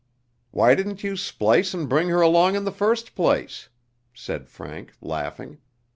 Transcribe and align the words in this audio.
"Why 0.49 0.73
didn't 0.73 1.03
you 1.03 1.15
splice 1.15 1.75
and 1.75 1.87
bring 1.87 2.09
her 2.09 2.21
along 2.21 2.55
in 2.55 2.63
the 2.63 2.71
first 2.71 3.13
place?" 3.13 3.69
said 4.15 4.47
Frank, 4.49 4.93
laughing. 4.99 5.59